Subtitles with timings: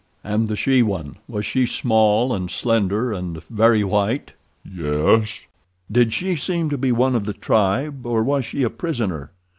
[0.23, 4.33] "And the she one—was she small and slender, and very white?"
[4.65, 5.41] "Yes."
[5.91, 9.29] "Did she seem to be one of the tribe, or was she a prisoner?"